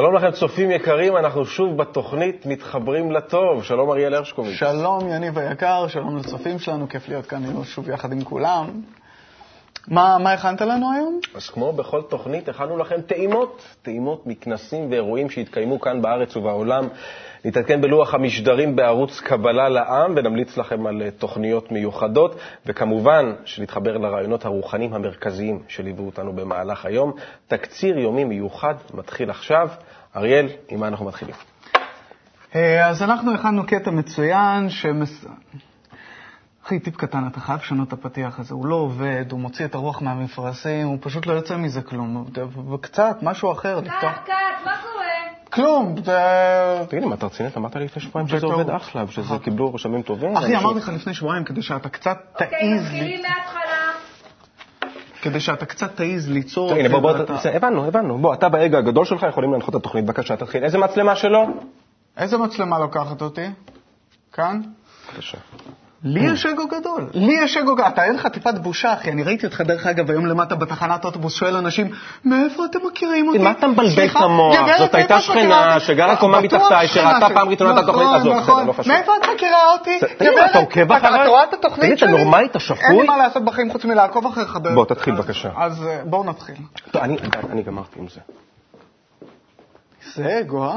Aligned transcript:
שלום 0.00 0.14
לכם, 0.14 0.30
צופים 0.30 0.70
יקרים, 0.70 1.16
אנחנו 1.16 1.44
שוב 1.46 1.76
בתוכנית 1.76 2.46
מתחברים 2.46 3.12
לטוב. 3.12 3.64
שלום 3.64 3.90
אריאל 3.90 4.14
הרשקוביץ. 4.14 4.54
שלום 4.54 5.08
יניב 5.08 5.38
היקר, 5.38 5.88
שלום 5.88 6.16
לצופים 6.16 6.58
שלנו, 6.58 6.88
כיף 6.88 7.08
להיות 7.08 7.26
כאן 7.26 7.64
שוב 7.64 7.88
יחד 7.88 8.12
עם 8.12 8.24
כולם. 8.24 8.66
מה, 9.88 10.18
מה 10.18 10.32
הכנת 10.32 10.60
לנו 10.60 10.92
היום? 10.92 11.20
אז 11.34 11.50
כמו 11.50 11.72
בכל 11.72 12.02
תוכנית, 12.02 12.48
הכנו 12.48 12.78
לכם 12.78 13.00
טעימות, 13.00 13.62
טעימות 13.82 14.26
מכנסים 14.26 14.90
ואירועים 14.90 15.30
שהתקיימו 15.30 15.80
כאן 15.80 16.02
בארץ 16.02 16.36
ובעולם. 16.36 16.88
נתעדכן 17.44 17.80
בלוח 17.80 18.14
המשדרים 18.14 18.76
בערוץ 18.76 19.20
קבלה 19.20 19.68
לעם 19.68 20.14
ונמליץ 20.16 20.56
לכם 20.56 20.86
על 20.86 21.02
אה, 21.02 21.10
תוכניות 21.10 21.72
מיוחדות, 21.72 22.38
וכמובן 22.66 23.32
שנתחבר 23.44 23.96
לרעיונות 23.96 24.44
הרוחניים 24.44 24.94
המרכזיים 24.94 25.62
שליוו 25.68 26.06
אותנו 26.06 26.32
במהלך 26.32 26.84
היום. 26.84 27.12
תקציר 27.46 27.98
יומי 27.98 28.24
מיוחד 28.24 28.74
מתחיל 28.94 29.30
עכשיו. 29.30 29.68
אריאל, 30.16 30.46
עם 30.68 30.80
מה 30.80 30.88
אנחנו 30.88 31.06
מתחילים? 31.06 31.34
אה, 32.54 32.88
אז 32.88 33.02
אנחנו 33.02 33.34
הכנו 33.34 33.66
קטע 33.66 33.90
מצוין, 33.90 34.70
שמס... 34.70 35.24
אחי, 36.68 36.78
טיפ 36.78 36.96
קטן, 36.96 37.26
אתה 37.26 37.40
חייב 37.40 37.60
לשנות 37.60 37.88
את 37.88 37.92
הפתיח 37.92 38.38
הזה. 38.38 38.54
הוא 38.54 38.66
לא 38.66 38.74
עובד, 38.74 39.24
הוא 39.30 39.40
מוציא 39.40 39.64
את 39.64 39.74
הרוח 39.74 40.02
מהמפרשים, 40.02 40.86
הוא 40.86 40.98
פשוט 41.00 41.26
לא 41.26 41.32
יוצא 41.32 41.56
מזה 41.56 41.82
כלום. 41.82 42.24
וקצת, 42.74 43.16
משהו 43.22 43.52
אחר. 43.52 43.80
קאט, 43.80 44.00
קאט, 44.00 44.34
מה 44.64 44.72
קורה? 44.82 45.04
כלום, 45.52 45.94
זה... 46.04 46.18
תגיד 46.88 47.02
לי, 47.02 47.08
מה 47.08 47.14
אתה 47.14 47.26
רציני? 47.26 47.48
אמרת 47.56 47.76
לי 47.76 47.84
לפני 47.84 48.02
שבועיים 48.02 48.28
שזה 48.28 48.46
עובד 48.46 48.70
אחלה, 48.70 49.04
ושזה 49.08 49.34
קיבלו 49.42 49.74
רשמים 49.74 50.02
טובים. 50.02 50.36
אחי, 50.36 50.56
אמרתי 50.56 50.78
לך 50.78 50.88
לפני 50.88 51.14
שבועיים, 51.14 51.44
כדי 51.44 51.62
שאתה 51.62 51.88
קצת 51.88 52.18
אוקיי, 52.32 52.48
תעיז 52.48 52.92
לי, 52.92 53.00
מתחילים 53.00 53.22
מההתחלה. 53.22 53.92
כדי 55.22 55.40
שאתה 55.40 55.66
קצת 55.66 55.96
תעיז 55.96 56.30
ליצור... 56.30 56.72
הנה, 56.72 56.88
בוא, 56.88 57.00
בוא, 57.00 57.10
הבנו, 57.54 57.84
הבנו. 57.84 58.18
בוא, 58.18 58.34
אתה 58.34 58.48
באגו 58.48 58.76
הגדול 58.76 59.04
שלך 59.04 59.26
יכולים 59.28 59.52
להנחות 59.52 59.70
את 59.70 59.80
התוכנית. 59.80 60.04
בבקשה, 60.04 60.36
תתחיל. 60.36 60.64
איזה 60.64 60.78
מצלמה 60.78 61.16
שלו? 61.16 61.46
איזה 62.16 62.38
מצלמה 62.38 62.78
לוקחת 62.78 63.22
אותי? 63.22 63.46
כאן? 64.32 64.60
בבקשה. 65.12 65.38
לי 66.02 66.20
יש 66.32 66.46
אגו 66.46 66.66
גדול. 66.68 67.10
לי 67.14 67.32
יש 67.44 67.56
אגו 67.56 67.74
גדול. 67.74 67.88
אתה 67.88 68.04
אין 68.04 68.14
לך 68.14 68.26
טיפת 68.26 68.54
בושה, 68.54 68.92
אחי. 68.92 69.10
אני 69.12 69.22
ראיתי 69.22 69.46
אותך, 69.46 69.60
דרך 69.60 69.86
אגב, 69.86 70.10
היום 70.10 70.26
למטה 70.26 70.54
בתחנת 70.54 71.04
אוטובוס, 71.04 71.34
שואל 71.34 71.56
אנשים, 71.56 71.90
מאיפה 72.24 72.64
אתם 72.64 72.78
מכירים 72.86 73.28
אותי? 73.28 73.38
מה 73.38 73.50
אתה 73.50 73.66
מבלבל 73.66 74.06
את 74.06 74.16
המוח? 74.16 74.56
זאת 74.78 74.94
הייתה 74.94 75.20
שכנה? 75.20 75.80
שגרה 75.80 76.16
קומה 76.16 76.40
בטוח 76.40 76.60
מתחתיי, 76.62 76.88
שראתה 76.88 77.26
שלי. 77.26 77.34
פעם 77.34 77.48
ראשונה 77.48 77.72
את 77.72 77.84
התוכנית 77.84 78.06
נכון, 78.06 78.20
הזאת. 78.20 78.36
נכון. 78.36 78.66
לא. 78.66 78.74
מאיפה 78.86 79.12
את 79.22 79.28
מכירה 79.34 79.72
אותי? 79.72 79.98
תגיד, 80.18 80.32
אתה 80.50 80.58
עוקב 80.58 80.92
אחריי? 80.92 81.20
אתה 81.22 81.28
רואה 81.30 81.44
את 81.44 81.54
התוכנית 81.54 81.80
תגיד, 81.80 81.92
אתה 81.92 82.00
שלי? 82.00 82.10
נורמלי? 82.10 82.46
אתה 82.46 82.58
שפוי? 82.60 82.78
אין 82.88 83.00
לי 83.00 83.06
מה 83.06 83.16
לעשות 83.16 83.44
בחיים 83.44 83.72
חוץ 83.72 83.84
מלעקוב 83.84 84.26
אחריך. 84.26 84.58
בוא, 84.74 84.84
תתחיל, 84.84 85.14
בבקשה. 85.14 85.50
אז 85.56 85.82
אה, 85.86 86.00
בואו 86.04 86.24
נתחיל. 86.24 86.56
טוב, 86.90 87.02
אני- 87.02 87.18
אני 87.50 87.62
גמרתי 87.62 87.98
עם 88.00 88.06
זה. 88.08 88.20
זה 90.14 90.38
אגו, 90.40 90.64
אה? 90.64 90.74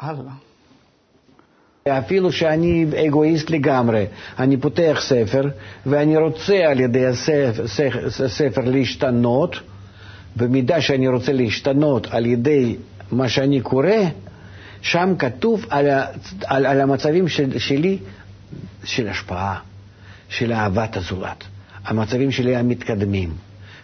הלאה. 0.00 0.32
אפילו 1.88 2.32
שאני 2.32 2.86
אגואיסט 3.06 3.50
לגמרי, 3.50 4.06
אני 4.38 4.56
פותח 4.56 4.98
ספר 5.00 5.42
ואני 5.86 6.16
רוצה 6.16 6.56
על 6.66 6.80
ידי 6.80 7.06
הספר, 7.06 8.62
להשתנות, 8.64 9.56
במידה 10.36 10.80
שאני 10.80 11.08
רוצה 11.08 11.32
להשתנות 11.32 12.06
על 12.10 12.26
ידי 12.26 12.76
מה 13.12 13.28
שאני 13.28 13.60
קורא, 13.60 13.88
שם 14.82 15.14
כתוב 15.18 15.64
על, 15.70 15.90
ה, 15.90 16.06
על, 16.46 16.66
על 16.66 16.80
המצבים 16.80 17.28
של, 17.28 17.58
שלי 17.58 17.98
של 18.84 19.08
השפעה, 19.08 19.58
של 20.28 20.52
אהבת 20.52 20.96
הזולת, 20.96 21.44
המצבים 21.84 22.30
שלי 22.30 22.56
המתקדמים, 22.56 23.30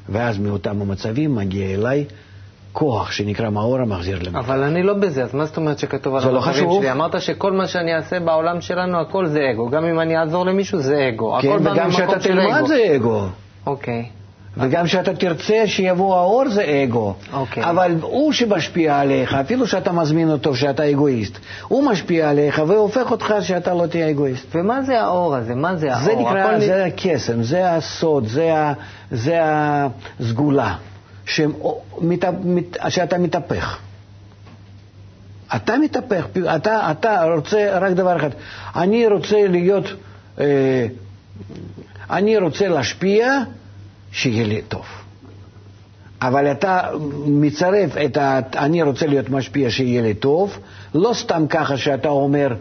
ואז 0.08 0.38
מאותם 0.38 0.80
המצבים 0.82 1.34
מגיע 1.34 1.66
אליי 1.74 2.04
כוח 2.74 3.10
שנקרא 3.10 3.50
מאור 3.50 3.78
המחזיר 3.78 4.18
למטה. 4.22 4.38
אבל 4.38 4.62
אני 4.62 4.82
לא 4.82 4.94
בזה, 4.94 5.22
אז 5.22 5.34
מה 5.34 5.44
זאת 5.44 5.56
אומרת 5.56 5.78
שכתוב 5.78 6.14
על 6.14 6.20
זה 6.20 6.30
לא. 6.30 6.52
שלי? 6.52 6.92
אמרת 6.92 7.20
שכל 7.20 7.52
מה 7.52 7.66
שאני 7.66 7.94
אעשה 7.94 8.20
בעולם 8.20 8.60
שלנו, 8.60 9.00
הכל 9.00 9.26
זה 9.26 9.40
אגו. 9.52 9.68
גם 9.68 9.84
אם 9.84 10.00
אני 10.00 10.18
אעזור 10.18 10.46
למישהו, 10.46 10.78
זה 10.78 11.08
אגו. 11.08 11.36
כן, 11.42 11.48
וגם 11.48 11.64
ממקום 11.64 11.90
שאתה 11.90 12.20
של 12.20 12.30
תלמד 12.30 12.56
אגו. 12.58 12.66
זה 12.66 12.92
אגו. 12.94 13.26
אוקיי. 13.66 14.04
וגם 14.56 14.86
שאתה 14.86 15.14
תרצה 15.14 15.62
שיבוא 15.66 16.16
האור 16.16 16.48
זה 16.48 16.82
אגו. 16.84 17.14
אוקיי. 17.32 17.70
אבל 17.70 17.94
הוא 18.02 18.32
שמשפיע 18.32 19.00
עליך, 19.00 19.34
אפילו 19.34 19.66
שאתה 19.66 19.92
מזמין 19.92 20.30
אותו 20.30 20.54
שאתה 20.54 20.90
אגואיסט, 20.90 21.38
הוא 21.68 21.84
משפיע 21.84 22.30
עליך 22.30 22.62
והופך 22.66 23.10
אותך 23.10 23.34
שאתה 23.40 23.74
לא 23.74 23.86
תהיה 23.86 24.10
אגואיסט. 24.10 24.46
ומה 24.54 24.82
זה 24.82 25.00
האור 25.00 25.36
הזה? 25.36 25.54
מה 25.54 25.76
זה 25.76 25.94
האור? 25.94 26.04
זה 26.04 26.14
נקרא, 26.16 26.58
זה 26.58 26.84
הקסם, 26.84 27.42
זה 27.42 27.70
הסוד, 27.70 28.26
זה, 28.26 28.54
ה, 28.54 28.72
זה 29.10 29.38
הסגולה, 29.42 30.74
שאתה 31.26 33.18
מתהפך. 33.18 33.78
אתה 35.56 35.78
מתהפך, 35.78 36.26
אתה, 36.56 36.90
אתה 36.90 37.24
רוצה 37.36 37.78
רק 37.78 37.92
דבר 37.92 38.16
אחד, 38.16 38.30
אני 38.76 39.06
רוצה 39.06 39.46
להיות, 39.48 39.84
אה, 40.40 40.86
אני 42.10 42.38
רוצה 42.38 42.68
להשפיע, 42.68 43.38
שיהיה 44.12 44.46
לי 44.46 44.62
טוב. 44.62 44.84
אבל 46.22 46.50
אתה 46.52 46.80
מצרף 47.26 47.96
את 48.04 48.16
ה... 48.16 48.40
אני 48.56 48.82
רוצה 48.82 49.06
להיות 49.06 49.30
משפיע 49.30 49.70
שיהיה 49.70 50.02
לי 50.02 50.14
טוב, 50.14 50.58
לא 50.94 51.10
סתם 51.14 51.44
ככה 51.48 51.76
שאתה 51.76 52.08
אומר, 52.08 52.54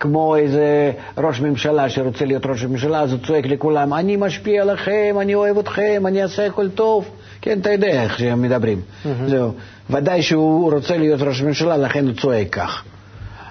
כמו 0.00 0.36
איזה 0.36 0.92
ראש 1.18 1.40
ממשלה 1.40 1.88
שרוצה 1.88 2.24
להיות 2.24 2.46
ראש 2.46 2.64
ממשלה, 2.64 3.00
אז 3.00 3.12
הוא 3.12 3.20
צועק 3.26 3.46
לכולם, 3.46 3.94
אני 3.94 4.16
משפיע 4.16 4.64
לכם, 4.64 5.16
אני 5.20 5.34
אוהב 5.34 5.58
אתכם, 5.58 6.02
אני 6.06 6.22
אעשה 6.22 6.46
הכל 6.46 6.68
טוב. 6.70 7.08
כן, 7.46 7.60
אתה 7.60 7.70
יודע 7.70 8.02
איך 8.02 8.18
שהם 8.18 8.42
מדברים. 8.42 8.80
זהו. 9.26 9.54
ודאי 9.90 10.22
שהוא 10.22 10.72
רוצה 10.72 10.96
להיות 10.96 11.22
ראש 11.22 11.42
ממשלה, 11.42 11.76
לכן 11.76 12.06
הוא 12.06 12.14
צועק 12.14 12.48
כך. 12.52 12.84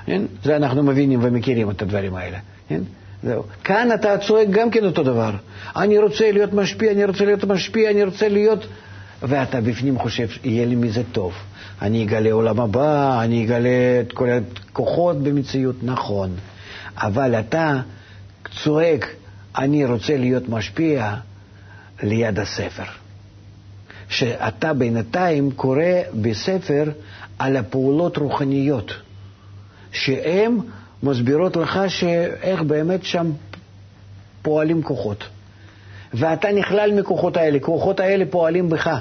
כן? 0.06 0.22
זה 0.44 0.56
אנחנו 0.56 0.84
מבינים 0.84 1.20
ומכירים 1.24 1.70
את 1.70 1.82
הדברים 1.82 2.16
האלה. 2.16 2.38
כן? 2.70 2.82
זהו. 3.24 3.44
כאן 3.64 3.90
אתה 3.94 4.18
צועק 4.18 4.48
גם 4.50 4.72
כן 4.72 4.86
אותו 4.86 5.04
דבר. 5.04 5.32
אני 5.76 5.98
רוצה 5.98 6.32
להיות 6.32 6.54
משפיע, 6.54 6.92
אני 6.92 7.06
רוצה 7.06 7.26
להיות 7.26 7.44
משפיע, 7.44 7.92
אני 7.92 8.04
רוצה 8.04 8.28
להיות... 8.30 8.68
ואתה 9.22 9.62
בפנים 9.62 10.00
חושב, 10.00 10.28
יהיה 10.44 10.66
לי 10.66 10.76
מזה 10.76 11.02
טוב. 11.12 11.34
אני 11.82 12.04
אגלה 12.04 12.32
עולם 12.32 12.60
הבא, 12.60 13.24
אני 13.24 13.46
אגלה 13.46 14.02
את 14.02 14.14
כל 14.14 14.30
הכוחות 14.30 15.24
במציאות, 15.24 15.76
נכון. 15.84 16.30
אבל 16.98 17.36
אתה 17.40 17.80
צועק, 18.64 19.08
אני 19.58 19.86
רוצה 19.86 20.18
להיות 20.18 20.50
משפיע 20.50 21.14
ליד 22.04 22.40
הספר. 22.40 23.05
שאתה 24.10 24.74
בינתיים 24.74 25.52
קורא 25.52 25.84
בספר 26.22 26.84
על 27.40 27.58
הפעולות 27.58 28.18
רוחניות, 28.18 28.94
שהן 29.92 30.58
מסבירות 31.04 31.56
לך 31.56 31.80
שאיך 31.88 32.62
באמת 32.62 33.04
שם 33.04 33.32
פועלים 34.42 34.84
כוחות. 34.84 35.24
ואתה 36.14 36.52
נכלל 36.52 37.00
מכוחות 37.00 37.38
האלה, 37.38 37.60
כוחות 37.60 38.00
האלה 38.00 38.26
פועלים 38.30 38.70
בך. 38.70 39.00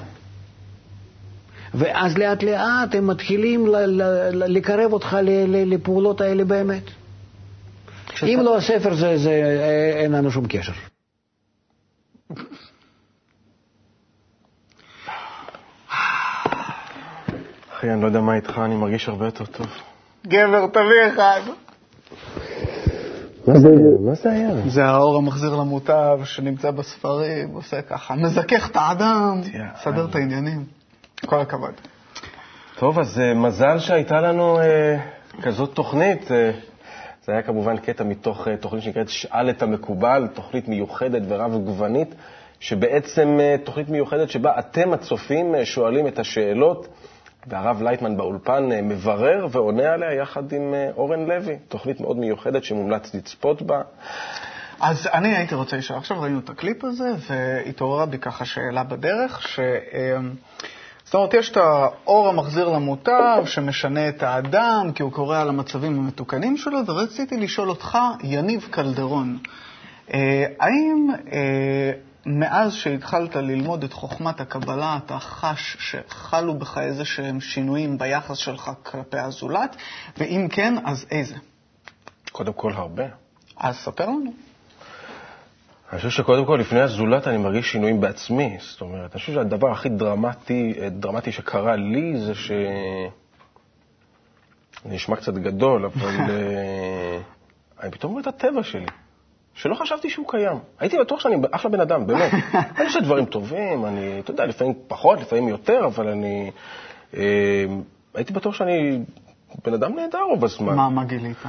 ואז 1.75 2.19
לאט 2.19 2.43
לאט 2.43 2.95
הם 2.95 3.07
מתחילים 3.07 3.67
ל- 3.67 3.77
ל- 3.77 4.03
ל- 4.33 4.57
לקרב 4.57 4.93
אותך 4.93 5.17
ל- 5.23 5.45
ל- 5.57 5.75
לפעולות 5.75 6.21
האלה 6.21 6.45
באמת. 6.45 6.83
אם 8.23 8.41
לא 8.45 8.57
הספר, 8.57 8.95
זה, 8.95 9.17
זה, 9.17 9.31
אה, 9.31 10.01
אין 10.03 10.13
לנו 10.13 10.31
שום 10.31 10.47
קשר. 10.49 10.73
אחי, 17.85 17.93
אני 17.93 18.03
לא 18.03 18.07
יודע 18.07 18.21
מה 18.21 18.35
איתך, 18.35 18.61
אני 18.65 18.75
מרגיש 18.75 19.09
הרבה 19.09 19.25
יותר 19.25 19.45
טוב. 19.47 19.67
גבר, 20.27 20.67
תביא 20.67 21.15
אחד. 21.15 21.41
מה 23.47 23.59
זה 23.59 23.69
מה 24.01 24.15
זה 24.15 24.33
היה? 24.33 24.49
זה 24.67 24.85
האור 24.85 25.17
המחזיר 25.17 25.55
למוטב 25.55 26.21
שנמצא 26.25 26.71
בספרים, 26.71 27.49
עושה 27.49 27.83
ככה, 27.83 28.15
מזכך 28.15 28.71
את 28.71 28.77
האדם, 28.77 29.41
מסדר 29.75 30.07
את 30.11 30.15
העניינים. 30.15 30.65
כל 31.27 31.41
הכבוד. 31.41 31.71
טוב, 32.79 32.99
אז 32.99 33.21
אה, 33.21 33.35
מזל 33.35 33.79
שהייתה 33.79 34.21
לנו 34.21 34.59
אה, 34.59 34.97
כזאת 35.43 35.75
תוכנית. 35.75 36.33
אה, 36.33 36.51
זה 37.25 37.33
היה 37.33 37.43
כמובן 37.43 37.77
קטע 37.77 38.05
מתוך 38.05 38.49
תוכנית 38.61 38.83
שנקראת 38.83 39.09
שאל 39.09 39.51
את 39.51 39.63
המקובל, 39.63 40.29
תוכנית 40.35 40.69
מיוחדת 40.69 41.23
ורב-גוונית, 41.29 42.15
שבעצם 42.61 43.39
תוכנית 43.65 43.89
מיוחדת 43.89 44.31
שבה 44.31 44.59
אתם 44.59 44.93
הצופים 44.93 45.55
שואלים 45.65 46.07
את 46.07 46.19
השאלות, 46.19 46.89
והרב 47.47 47.83
לייטמן 47.83 48.17
באולפן 48.17 48.73
אה, 48.73 48.83
מברר 48.83 49.47
ועונה 49.51 49.93
עליה 49.93 50.13
יחד 50.13 50.53
עם 50.53 50.75
אה, 50.75 50.91
אורן 50.97 51.27
לוי. 51.27 51.57
תוכנית 51.69 52.01
מאוד 52.01 52.17
מיוחדת 52.17 52.65
שמומלץ 52.65 53.15
לצפות 53.15 53.63
בה. 53.63 53.83
אז 54.81 55.09
אני 55.15 55.37
הייתי 55.37 55.55
רוצה 55.55 55.77
לשאול, 55.77 55.99
עכשיו 55.99 56.21
ראינו 56.21 56.39
את 56.39 56.51
הקליפ 56.51 56.85
הזה, 56.85 57.11
והתעוררה 57.29 58.07
בי 58.07 58.19
ככה 58.19 58.45
שאלה 58.45 58.85
בדרך, 58.85 59.49
ש... 59.49 59.61
אמ, 59.61 60.35
זאת 61.05 61.15
אומרת, 61.15 61.35
יש 61.35 61.51
את 61.51 61.57
האור 61.57 62.29
המחזיר 62.29 62.69
למוטב, 62.69 63.43
שמשנה 63.47 64.09
את 64.09 64.23
האדם, 64.23 64.91
כי 64.95 65.03
הוא 65.03 65.13
קורא 65.13 65.39
על 65.39 65.49
המצבים 65.49 65.99
המתוקנים 65.99 66.57
שלו, 66.57 66.87
ורציתי 66.87 67.37
לשאול 67.37 67.71
אותך, 67.71 67.99
יניב 68.23 68.69
קלדרון, 68.71 69.39
אה, 70.15 70.47
האם 70.61 71.09
מאז 72.27 72.75
שהתחלת 72.75 73.37
ללמוד 73.37 73.85
את 73.85 73.93
חוכמת 73.93 74.41
הקבלה, 74.41 74.99
אתה 75.05 75.19
חש 75.19 75.77
שחלו 75.81 76.59
בך 76.59 76.79
איזה 76.79 77.05
שהם 77.05 77.41
שינויים 77.41 77.99
ביחס 77.99 78.37
שלך 78.37 78.71
כלפי 78.83 79.19
הזולת, 79.19 79.77
ואם 80.19 80.49
כן, 80.51 80.75
אז 80.85 81.07
איזה? 81.11 81.35
קודם 82.33 82.53
כל 82.53 82.73
הרבה. 82.73 83.05
אז 83.57 83.77
ספר 83.77 84.07
לנו. 84.07 84.33
אני 85.93 85.99
חושב 85.99 86.11
שקודם 86.11 86.47
כל, 86.47 86.57
לפני 86.61 86.81
הזולת 86.81 87.29
אני 87.29 87.39
מרגיש 87.39 87.73
שינויים 87.73 88.01
בעצמי. 88.01 88.57
זאת 88.61 88.81
אומרת, 88.81 89.13
אני 89.13 89.21
חושב 89.21 89.33
שהדבר 89.33 89.71
הכי 89.71 89.89
דרמטי, 89.89 90.75
דרמטי 90.91 91.33
שקרה 91.33 91.77
לי 91.77 92.21
זה 92.21 92.35
ש... 92.35 92.51
זה 94.85 94.91
נשמע 94.91 95.17
קצת 95.17 95.35
גדול, 95.35 95.85
אבל 95.85 96.09
אה, 96.31 97.19
אני 97.81 97.91
פתאום 97.91 98.13
רואה 98.13 98.23
את 98.23 98.27
הטבע 98.27 98.63
שלי, 98.63 98.87
שלא 99.55 99.75
חשבתי 99.75 100.11
שהוא 100.11 100.29
קיים. 100.29 100.59
הייתי 100.81 100.99
בטוח 100.99 101.21
שאני 101.21 101.37
אחלה 101.51 101.71
בן 101.71 101.81
אדם, 101.81 102.07
באמת. 102.07 102.33
אני 102.77 102.85
עושה 102.85 103.01
דברים 103.01 103.25
טובים, 103.25 103.87
אני, 103.87 104.19
אתה 104.19 104.31
יודע, 104.31 104.47
לפעמים 104.47 104.75
פחות, 104.89 105.21
לפעמים 105.21 105.49
יותר, 105.49 105.87
אבל 105.87 106.09
אני... 106.09 106.51
אה, 107.17 107.65
הייתי 108.15 108.33
בטוח 108.33 108.55
שאני 108.55 108.99
בן 109.65 109.75
אדם 109.75 109.95
נהדר 109.95 110.23
רוב 110.31 110.45
הזמן. 110.45 110.77
מה, 110.77 110.89
מה 110.89 111.05
גילית? 111.05 111.43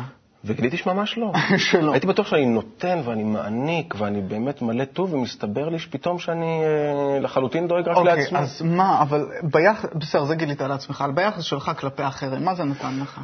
וגיליתי 0.46 0.78
שממש 0.78 1.18
לא. 1.18 1.32
שלא. 1.72 1.92
הייתי 1.92 2.08
בטוח 2.08 2.28
שאני 2.28 2.46
נותן 2.46 3.02
ואני 3.06 3.24
מעניק 3.24 3.96
ואני 3.98 4.22
באמת 4.22 4.62
מלא 4.62 4.86
טוב, 4.86 5.14
ומסתבר 5.14 5.70
לי 5.70 5.80
שפתאום 5.80 6.20
שאני 6.20 6.62
אה, 6.64 7.20
לחלוטין 7.20 7.68
דואג 7.68 7.88
רק 7.88 7.98
אוקיי, 7.98 8.16
לעצמי. 8.16 8.40
אז 8.40 8.62
מה, 8.62 9.02
אבל 9.02 9.28
ביחס, 9.44 9.90
בסדר, 9.96 10.26
זה 10.26 10.36
גילית 10.36 10.62
על 10.62 10.72
עצמך, 10.72 11.04
אבל 11.06 11.14
ביחס 11.14 11.44
שלך 11.44 11.72
כלפי 11.78 12.08
אחרים, 12.08 12.46
מה 12.46 12.56
זה 12.56 12.64
נתן 12.64 13.00
לך? 13.02 13.22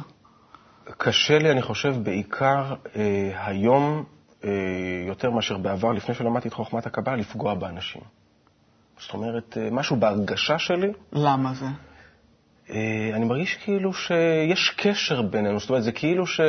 קשה 0.98 1.38
לי, 1.38 1.50
אני 1.50 1.62
חושב, 1.62 1.94
בעיקר 2.02 2.74
אה, 2.96 3.30
היום, 3.44 4.04
יותר 5.06 5.30
מאשר 5.30 5.56
בעבר, 5.58 5.92
לפני 5.92 6.14
שלמדתי 6.14 6.48
את 6.48 6.52
חוכמת 6.52 6.86
הקבלה, 6.86 7.16
לפגוע 7.16 7.54
באנשים. 7.54 8.02
זאת 8.98 9.14
אומרת, 9.14 9.58
אה, 9.60 9.68
משהו 9.70 9.96
בהרגשה 9.96 10.58
שלי, 10.58 10.92
למה 11.12 11.52
זה? 11.54 11.66
אה, 12.70 13.10
אני 13.14 13.24
מרגיש 13.24 13.54
כאילו 13.54 13.92
שיש 13.92 14.74
קשר 14.76 15.22
בינינו, 15.22 15.60
זאת 15.60 15.68
אומרת, 15.70 15.82
זה 15.82 15.92
כאילו 15.92 16.26
ש... 16.26 16.40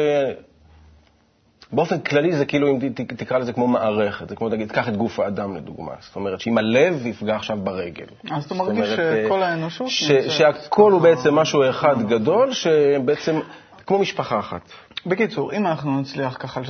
באופן 1.71 1.99
כללי 1.99 2.35
זה 2.35 2.45
כאילו, 2.45 2.67
אם 2.67 2.79
תקרא 2.93 3.37
לזה 3.37 3.53
כמו 3.53 3.67
מערכת, 3.67 4.29
זה 4.29 4.35
כמו, 4.35 4.49
תגיד, 4.49 4.71
קח 4.71 4.87
את 4.89 4.97
גוף 4.97 5.19
האדם 5.19 5.55
לדוגמה. 5.55 5.91
זאת 5.99 6.15
אומרת, 6.15 6.39
שאם 6.39 6.57
הלב 6.57 7.05
יפגע 7.05 7.35
עכשיו 7.35 7.57
ברגל. 7.63 8.05
אז 8.31 8.45
אתה 8.45 8.55
מרגיש 8.55 8.89
שכל 8.89 9.41
אה, 9.41 9.47
האנושות 9.47 9.87
ש- 9.89 10.11
שהכל 10.27 10.91
הוא 10.91 11.01
בעצם 11.01 11.35
משהו 11.35 11.69
אחד 11.69 11.95
גדול, 12.09 12.53
שבעצם, 12.53 13.39
כמו 13.85 13.99
משפחה 13.99 14.39
אחת. 14.39 14.69
בקיצור, 15.05 15.53
אם 15.53 15.67
אנחנו 15.67 16.01
נצליח 16.01 16.37
ככה, 16.39 16.61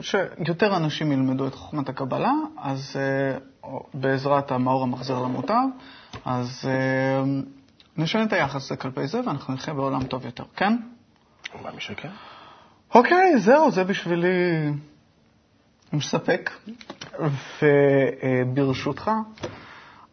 שיותר 0.00 0.76
אנשים 0.76 1.12
ילמדו 1.12 1.46
את 1.46 1.54
חוכמת 1.54 1.88
הקבלה, 1.88 2.32
אז 2.58 2.96
אה, 2.96 3.38
או 3.62 3.86
בעזרת 3.94 4.52
המאור 4.52 4.82
המחזר 4.82 5.22
למוטב, 5.22 5.64
אז 6.24 6.64
אה, 6.64 7.24
נשנה 7.96 8.22
את 8.22 8.32
היחס 8.32 8.64
הזה 8.64 8.76
כלפי 8.76 9.06
זה, 9.06 9.20
ואנחנו 9.26 9.54
נחיה 9.54 9.74
בעולם 9.74 10.04
טוב 10.04 10.24
יותר, 10.24 10.44
כן? 10.56 10.76
מאמין 11.62 11.80
שכן. 11.80 12.08
אוקיי, 12.94 13.38
זהו, 13.38 13.70
זה 13.70 13.84
בשבילי 13.84 14.70
מספק. 15.92 16.50
וברשותך, 17.62 19.10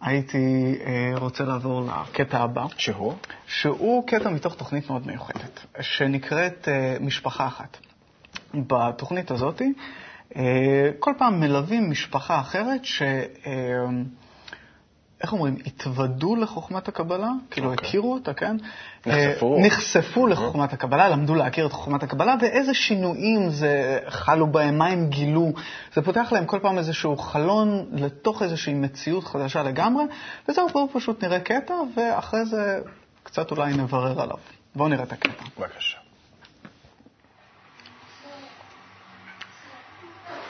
הייתי 0.02 0.76
אה, 0.86 1.12
רוצה 1.20 1.44
לעבור 1.44 1.82
לקטע 1.82 2.40
הבא, 2.40 2.66
שהוא? 2.78 3.14
שהוא 3.48 4.08
קטע 4.08 4.30
מתוך 4.30 4.56
תוכנית 4.56 4.90
מאוד 4.90 5.08
מיוחדת, 5.08 5.66
שנקראת 5.82 6.68
אה, 6.68 6.98
משפחה 7.02 7.48
אחת. 7.48 7.78
בתוכנית 8.54 9.32
הזאת, 9.32 9.62
אה, 10.36 10.90
כל 11.00 11.14
פעם 11.18 11.40
מלווים 11.40 11.90
משפחה 11.92 12.40
אחרת 12.40 12.86
ש... 12.86 13.02
איך 15.22 15.34
אומרים, 15.34 15.58
התוודו 15.66 16.36
לחוכמת 16.36 16.88
הקבלה, 16.88 17.30
כאילו 17.52 17.72
אוקיי. 17.72 17.88
הכירו 17.88 18.14
אותה, 18.14 18.34
כן? 18.34 18.58
נחשפו. 19.06 19.56
אה, 19.56 19.62
נחשפו 19.62 20.28
לחוכמת 20.28 20.74
הקבלה, 20.74 21.10
למדו 21.10 21.36
להכיר 21.36 21.66
את 21.66 21.72
חוכמת 21.72 22.04
הקבלה, 22.04 22.36
ואיזה 22.42 22.74
שינויים 22.74 23.50
זה 23.50 24.00
חלו 24.08 24.48
בהם, 24.48 24.78
מה 24.78 24.88
הם 24.88 25.10
גילו. 25.10 25.52
זה 25.94 26.02
פותח 26.02 26.28
להם 26.32 26.46
כל 26.46 26.60
פעם 26.60 26.78
איזשהו 26.78 27.18
חלון 27.18 27.86
לתוך 27.92 28.42
איזושהי 28.42 28.74
מציאות 28.74 29.24
חדשה 29.24 29.64
לגמרי, 29.64 30.04
וזהו, 30.50 30.68
בואו 30.74 30.88
פשוט 30.94 31.24
נראה 31.24 31.40
קטע, 31.40 31.74
ואחרי 31.96 32.46
זה 32.46 32.80
קצת 33.24 33.52
אולי 33.52 33.74
נברר 33.74 34.22
עליו. 34.22 34.38
בואו 34.76 34.90
נראה 34.90 35.04
את 35.04 35.12
הקטע. 35.12 35.44
בבקשה. 35.60 35.98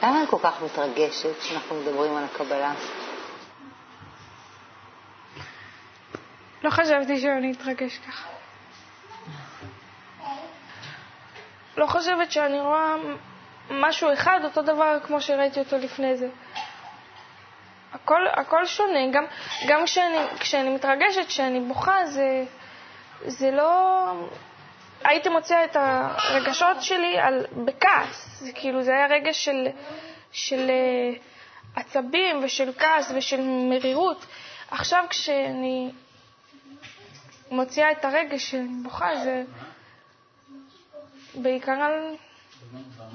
למה 0.04 0.20
אני 0.20 0.28
כל 0.28 0.38
כך 0.44 0.62
מתרגשת 0.64 1.40
כשאנחנו 1.40 1.76
מדברים 1.76 2.16
על 2.16 2.24
הקבלה? 2.24 2.74
לא 6.66 6.70
חשבתי 6.70 7.20
שאני 7.20 7.52
אתרגש 7.52 7.98
ככה. 7.98 8.28
לא 11.78 11.86
חושבת 11.88 12.32
שאני 12.32 12.60
רואה 12.60 12.96
משהו 13.70 14.14
אחד, 14.14 14.40
אותו 14.44 14.62
דבר 14.62 14.98
כמו 15.04 15.22
שראיתי 15.22 15.60
אותו 15.60 15.78
לפני 15.78 16.18
זה. 16.18 16.28
הכל, 17.94 18.28
הכל 18.28 18.66
שונה, 18.66 19.00
גם, 19.12 19.26
גם 19.68 19.86
כשאני, 19.86 20.18
כשאני 20.40 20.70
מתרגשת, 20.70 21.28
כשאני 21.28 21.60
בוכה, 21.60 22.06
זה, 22.06 22.44
זה 23.26 23.52
לא... 23.52 24.12
הייתי 25.04 25.30
מוציאה 25.30 25.66
את 25.66 25.76
הרגשות 25.80 26.82
שלי 26.82 27.20
על, 27.20 27.46
בכעס. 27.66 28.40
זה 28.40 28.52
כאילו, 28.52 28.84
זה 28.84 28.92
היה 28.92 29.08
רגש 29.08 29.46
של, 29.46 29.68
של 30.32 30.70
אה, 30.70 31.18
עצבים 31.76 32.44
ושל 32.44 32.72
כעס 32.80 33.12
ושל 33.16 33.42
מרירות. 33.42 34.26
עכשיו 34.72 35.04
כשאני 35.10 35.92
מוציאה 37.52 37.92
את 37.92 38.06
הרגש 38.06 38.52
שאני 38.52 38.84
בוכה, 38.84 39.10
זה 39.24 39.44
בעיקר 41.36 41.72
על, 41.72 42.16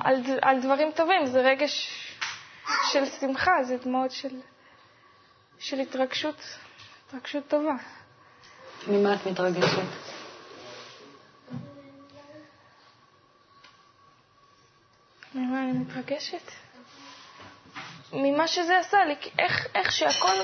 על, 0.00 0.23
על 0.43 0.61
דברים 0.61 0.93
טובים, 0.93 1.26
זה 1.26 1.40
רגש 1.40 1.90
של 2.93 3.07
שמחה, 3.07 3.52
זה 3.62 3.76
דמעות 3.76 4.11
של, 4.11 4.40
של 5.59 5.81
התרגשות, 5.81 6.43
התרגשות 7.07 7.49
טובה. 7.49 7.75
ממה 8.88 9.14
את 9.14 9.26
מתרגשת? 9.26 9.83
ממה 15.35 15.62
אני 15.62 15.73
מתרגשת? 15.73 16.52
ממה 18.12 18.49
שזה 18.49 18.78
עשה 18.78 19.05
לי, 19.05 19.14
איך, 19.38 19.66
איך 19.75 19.93
שהכל, 19.93 20.37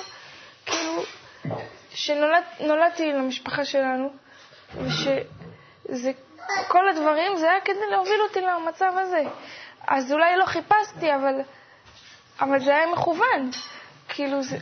כאילו, 0.67 1.03
שנולדתי 1.97 3.13
למשפחה 3.13 3.65
שלנו, 3.65 4.11
ושזה, 4.77 6.13
כל 6.69 6.89
הדברים 6.89 7.37
זה 7.37 7.51
היה 7.51 7.61
כדי 7.61 7.91
להוביל 7.91 8.21
אותי 8.29 8.41
למצב 8.41 8.93
הזה. 8.97 9.23
אז 9.87 10.13
אולי 10.13 10.37
לא 10.37 10.47
חיפשתי, 10.47 11.15
אבל, 11.15 11.35
אבל 12.41 12.59
זה 12.61 12.77
היה 12.77 12.87
מכוון. 12.87 13.51
כאילו 14.09 14.43
זה... 14.43 14.57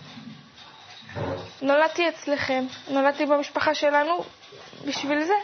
נולדתי 1.62 2.08
אצלכם, 2.08 2.64
נולדתי 2.88 3.26
במשפחה 3.26 3.74
שלנו 3.74 4.24
בשביל 4.86 5.24
זה, 5.24 5.34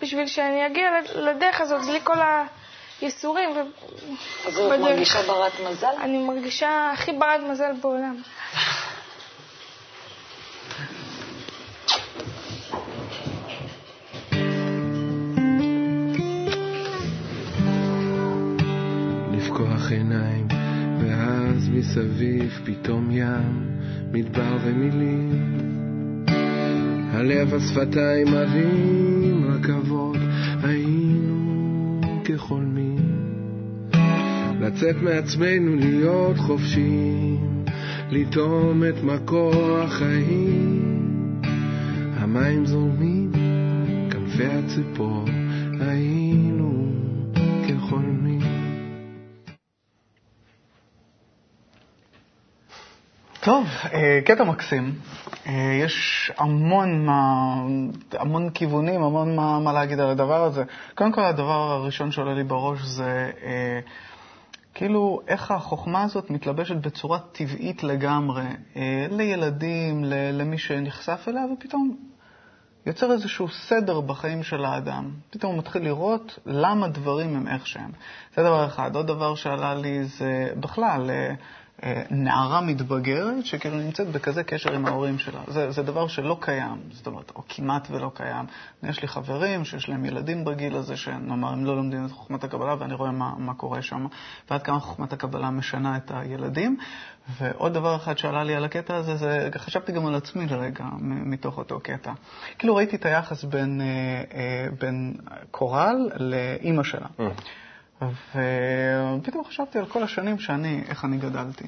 בשביל 0.00 0.26
שאני 0.26 0.66
אגיע 0.66 0.90
לדרך 1.14 1.60
הזאת 1.60 1.82
בלי 1.82 2.00
כל 2.04 2.18
הייסורים. 3.00 3.50
ו... 3.50 3.60
אז 4.46 4.58
את. 4.58 4.80
מרגישה 4.80 5.22
ברת 5.22 5.52
מזל? 5.70 5.94
אני 6.00 6.18
מרגישה 6.18 6.90
הכי 6.92 7.12
ברת 7.12 7.40
מזל 7.40 7.72
בעולם. 7.72 8.22
מסביב 21.82 22.60
פתאום 22.64 23.10
ים, 23.10 23.68
מדבר 24.12 24.56
ומילים. 24.64 25.44
הלב, 27.10 27.54
השפתיים, 27.54 28.26
ערים, 28.28 29.44
רכבות, 29.44 30.16
היינו 30.62 32.00
כחולמים. 32.24 32.98
לצאת 34.60 34.96
מעצמנו, 35.02 35.76
להיות 35.76 36.38
חופשיים, 36.38 37.64
לטעום 38.10 38.84
את 38.84 39.02
מקור 39.02 39.78
החיים. 39.78 41.42
המים 42.16 42.66
זורמים, 42.66 43.32
כנפי 44.10 44.46
הציפור, 44.46 45.24
טוב, 53.44 53.66
אה, 53.92 54.20
קטע 54.24 54.44
מקסים. 54.44 54.94
אה, 55.46 55.52
יש 55.84 56.30
המון, 56.38 57.06
מה, 57.06 57.54
המון 58.12 58.50
כיוונים, 58.50 59.02
המון 59.02 59.36
מה, 59.36 59.58
מה 59.58 59.72
להגיד 59.72 60.00
על 60.00 60.10
הדבר 60.10 60.44
הזה. 60.44 60.64
קודם 60.94 61.12
כל, 61.12 61.20
הדבר 61.24 61.70
הראשון 61.72 62.12
שעולה 62.12 62.34
לי 62.34 62.44
בראש 62.44 62.80
זה, 62.82 63.30
אה, 63.42 63.80
כאילו 64.74 65.20
איך 65.28 65.50
החוכמה 65.50 66.02
הזאת 66.02 66.30
מתלבשת 66.30 66.76
בצורה 66.76 67.18
טבעית 67.32 67.82
לגמרי 67.82 68.44
אה, 68.76 69.06
לילדים, 69.10 70.04
ל- 70.04 70.40
למי 70.40 70.58
שנחשף 70.58 71.24
אליה, 71.28 71.42
ופתאום 71.52 71.96
יוצר 72.86 73.12
איזשהו 73.12 73.48
סדר 73.48 74.00
בחיים 74.00 74.42
של 74.42 74.64
האדם. 74.64 75.10
פתאום 75.30 75.52
הוא 75.52 75.58
מתחיל 75.58 75.82
לראות 75.82 76.38
למה 76.46 76.88
דברים 76.88 77.36
הם 77.36 77.48
איך 77.48 77.66
שהם. 77.66 77.90
זה 78.36 78.42
דבר 78.42 78.66
אחד. 78.66 78.96
עוד 78.96 79.06
דבר 79.06 79.34
שעלה 79.34 79.74
לי 79.74 80.04
זה 80.04 80.48
בכלל, 80.60 81.10
אה, 81.10 81.34
נערה 82.10 82.60
מתבגרת 82.60 83.46
שכאילו 83.46 83.76
נמצאת 83.76 84.08
בכזה 84.08 84.44
קשר 84.44 84.72
עם 84.72 84.86
ההורים 84.86 85.18
שלה. 85.18 85.40
זה, 85.46 85.70
זה 85.70 85.82
דבר 85.82 86.06
שלא 86.06 86.36
קיים, 86.40 86.76
זאת 86.90 87.06
אומרת, 87.06 87.32
או 87.36 87.42
כמעט 87.48 87.88
ולא 87.90 88.10
קיים. 88.14 88.46
יש 88.82 89.02
לי 89.02 89.08
חברים 89.08 89.64
שיש 89.64 89.88
להם 89.88 90.04
ילדים 90.04 90.44
בגיל 90.44 90.76
הזה, 90.76 90.96
שנאמר, 90.96 91.48
הם 91.48 91.64
לא 91.64 91.76
לומדים 91.76 92.06
את 92.06 92.10
חוכמת 92.10 92.44
הקבלה, 92.44 92.74
ואני 92.78 92.94
רואה 92.94 93.10
מה, 93.10 93.32
מה 93.38 93.54
קורה 93.54 93.82
שם, 93.82 94.06
ועד 94.50 94.62
כמה 94.62 94.80
חוכמת 94.80 95.12
הקבלה 95.12 95.50
משנה 95.50 95.96
את 95.96 96.10
הילדים. 96.14 96.76
ועוד 97.38 97.74
דבר 97.74 97.96
אחד 97.96 98.18
שעלה 98.18 98.44
לי 98.44 98.54
על 98.54 98.64
הקטע 98.64 98.96
הזה, 98.96 99.16
זה 99.16 99.48
חשבתי 99.56 99.92
גם 99.92 100.06
על 100.06 100.14
עצמי 100.14 100.46
לרגע, 100.46 100.84
מתוך 101.00 101.58
אותו 101.58 101.80
קטע. 101.80 102.12
כאילו 102.58 102.76
ראיתי 102.76 102.96
את 102.96 103.06
היחס 103.06 103.44
בין, 103.44 103.80
אה, 103.80 103.86
אה, 104.34 104.66
בין 104.80 105.14
קורל 105.50 106.10
לאימא 106.16 106.82
שלה. 106.82 107.06
ופתאום 108.10 109.44
חשבתי 109.44 109.78
על 109.78 109.86
כל 109.86 110.02
השנים 110.02 110.38
שאני, 110.38 110.82
איך 110.88 111.04
אני 111.04 111.16
גדלתי, 111.16 111.64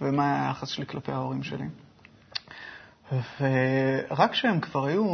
ומה 0.00 0.34
היה 0.34 0.46
היחס 0.48 0.68
שלי 0.68 0.86
כלפי 0.86 1.12
ההורים 1.12 1.42
שלי. 1.42 1.64
ורק 3.12 4.30
כשהם 4.30 4.60
כבר 4.60 4.84
היו 4.84 5.04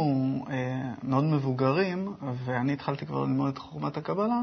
אה, 0.49 0.81
מאוד 1.03 1.23
מבוגרים, 1.23 2.13
ואני 2.45 2.73
התחלתי 2.73 3.05
כבר 3.05 3.23
ללמוד 3.23 3.51
את 3.53 3.57
חוכמת 3.57 3.97
הקבלה, 3.97 4.39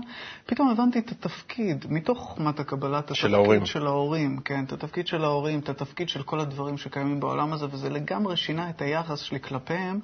פתאום 0.47 0.69
הבנתי 0.71 0.99
את 0.99 1.11
התפקיד, 1.11 1.85
מתוך 1.89 2.19
חוכמת 2.19 2.61
הקבלה, 2.61 2.99
את 2.99 3.11
התפקיד 3.11 3.35
ההורים. 3.35 3.67
של 3.67 3.87
ההורים, 3.87 4.41
כן, 4.45 4.65
את 4.65 4.73
התפקיד 4.73 5.07
של 5.07 5.25
ההורים, 5.25 5.59
את 5.59 5.69
התפקיד 5.69 6.09
של 6.09 6.23
כל 6.23 6.41
הדברים 6.41 6.79
שקיימים 6.79 7.21
בעולם 7.21 7.53
הזה, 7.53 7.67
וזה 7.71 7.91
לגמרי 7.91 8.37
שינה 8.37 8.71
את 8.71 8.83
היחס 8.83 9.21
שלי 9.21 9.41
כלפיהם, 9.41 10.01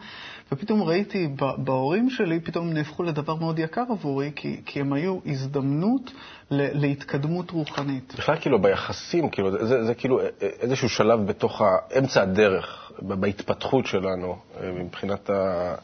ופתאום 0.52 0.82
ראיתי 0.82 1.28
בהורים 1.58 2.10
שלי, 2.10 2.40
פתאום 2.40 2.72
נהפכו 2.72 3.02
לדבר 3.02 3.34
מאוד 3.34 3.58
יקר 3.58 3.84
עבורי, 3.90 4.32
כי, 4.36 4.60
כי 4.66 4.80
הם 4.80 4.92
היו 4.92 5.18
הזדמנות 5.26 6.12
להתקדמות 6.50 7.50
רוחנית. 7.50 8.14
בכלל 8.18 8.36
כאילו 8.40 8.62
ביחסים, 8.62 9.30
כאילו, 9.30 9.50
זה, 9.50 9.66
זה, 9.66 9.84
זה 9.84 9.94
כאילו 9.94 10.20
איזשהו 10.40 10.88
שלב 10.88 11.26
בתוך 11.26 11.62
אמצע 11.98 12.22
הדרך, 12.22 12.92
בהתפתחות 12.98 13.86
שלנו, 13.86 14.36
אה, 14.60 14.72
מבחינת, 14.72 15.30
ה, 15.30 15.74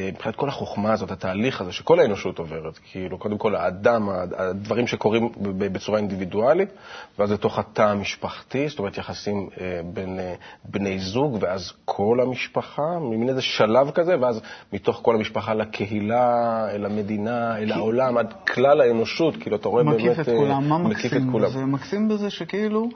מבחינת 0.00 0.36
כל 0.36 0.48
החוכמה 0.48 0.92
הזאת, 0.92 1.10
התהליך 1.10 1.60
הזה 1.60 1.72
שכל 1.72 2.00
האנושות 2.00 2.38
עוברת. 2.38 2.78
כאילו, 2.90 3.18
קודם 3.18 3.38
כל 3.38 3.54
האדם, 3.54 4.08
הדברים 4.36 4.86
שקורים 4.86 5.28
בצורה 5.58 5.98
אינדיבידואלית, 5.98 6.68
ואז 7.18 7.32
לתוך 7.32 7.58
התא 7.58 7.82
המשפחתי, 7.82 8.68
זאת 8.68 8.78
אומרת 8.78 8.98
יחסים 8.98 9.48
אה, 9.60 9.80
בין 9.84 10.18
אה, 10.18 10.34
בני 10.64 10.98
זוג, 10.98 11.38
ואז 11.40 11.72
כל 11.84 12.18
המשפחה, 12.22 12.98
מין 13.00 13.28
איזה 13.28 13.42
שלב 13.42 13.90
כזה, 13.90 14.20
ואז 14.20 14.40
מתוך 14.72 15.00
כל 15.02 15.14
המשפחה 15.14 15.54
לקהילה, 15.54 16.66
אל 16.70 16.86
המדינה, 16.86 17.58
אל 17.58 17.72
העולם, 17.72 18.18
עד 18.18 18.32
כלל 18.46 18.80
האנושות, 18.80 19.36
כאילו, 19.36 19.56
אתה 19.56 19.68
רואה 19.68 19.84
מקיף 19.84 20.02
באמת... 20.02 20.20
את 20.20 20.28
אה, 20.28 20.36
כולם. 20.36 20.68
מה 20.68 20.78
מקיף 20.78 20.98
את 20.98 21.04
מקסים 21.04 21.32
כולם. 21.32 21.48
בזה? 21.48 21.64
מקסים 21.64 22.08
בזה 22.08 22.30
שכאילו, 22.30 22.88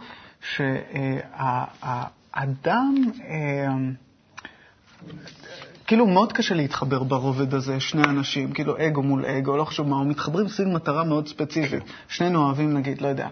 שהאדם, 0.54 1.74
כאילו 5.86 6.06
מאוד 6.06 6.32
קשה 6.32 6.54
להתחבר 6.54 7.02
ברובד 7.02 7.54
הזה, 7.54 7.80
שני 7.80 8.02
אנשים, 8.04 8.52
כאילו 8.52 8.74
אגו 8.78 9.02
מול 9.02 9.26
אגו, 9.26 9.56
לא 9.56 9.64
חשוב 9.64 9.88
מה, 9.88 10.04
מתחברים 10.04 10.48
סביב 10.48 10.68
מטרה 10.68 11.04
מאוד 11.04 11.28
ספציפית. 11.28 11.82
שנינו 12.08 12.44
אוהבים, 12.44 12.74
נגיד, 12.74 13.00
לא 13.00 13.08
יודע, 13.08 13.28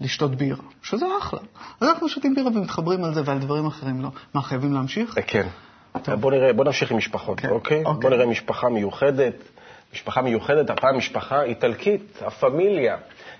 לשתות 0.00 0.34
בירה, 0.34 0.62
שזה 0.82 1.06
אחלה. 1.20 1.40
אז 1.80 1.88
אנחנו 1.88 2.08
שותים 2.08 2.34
בירה 2.34 2.48
ומתחברים 2.48 3.04
על 3.04 3.14
זה 3.14 3.22
ועל 3.24 3.38
דברים 3.38 3.66
אחרים 3.66 4.00
לא. 4.00 4.08
מה, 4.34 4.42
חייבים 4.42 4.72
להמשיך? 4.74 5.18
אה, 5.18 5.22
כן. 5.22 5.46
בוא 6.20 6.30
נראה, 6.30 6.52
בוא 6.52 6.64
נמשיך 6.64 6.90
עם 6.90 6.96
משפחות, 6.96 7.40
כן, 7.40 7.48
אוקיי? 7.48 7.84
אוקיי. 7.84 8.02
בוא 8.02 8.10
נראה 8.10 8.26
משפחה 8.26 8.68
מיוחדת. 8.68 9.34
משפחה 9.94 10.22
מיוחדת, 10.22 10.70
הפעם 10.70 10.96
משפחה 10.96 11.42
איטלקית, 11.42 12.22
הפמיליה. 12.26 12.96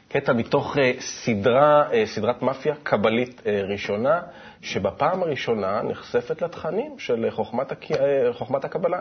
קטע 0.09 0.33
מתוך 0.33 0.79
אה, 0.79 0.93
סדרה, 1.01 1.93
אה, 1.93 2.03
סדרת 2.07 2.43
מאפיה 2.43 2.75
קבלית 2.83 3.43
ראשונה, 3.69 4.21
שבפעם 4.63 5.23
הראשונה 5.23 5.83
נחשפת 5.83 6.43
לתכנים 6.43 6.99
של 6.99 7.27
חוכמת, 7.31 7.73
הק... 7.73 7.93
אה, 7.93 8.33
חוכמת 8.33 8.65
הקבלה. 8.65 9.01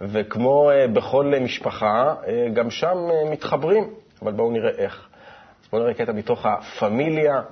וכמו 0.00 0.70
אה, 0.70 0.88
בכל 0.88 1.32
משפחה, 1.40 2.14
אה, 2.26 2.48
גם 2.54 2.70
שם 2.70 2.96
מתחברים, 3.30 3.84
אבל 4.22 4.32
בואו 4.32 4.50
נראה 4.50 4.70
איך. 4.70 5.08
אז 5.62 5.68
בואו 5.68 5.82
נראה 5.82 5.94
קטע 5.94 6.12
מתוך 6.12 6.46
הפמיליה, 6.46 7.42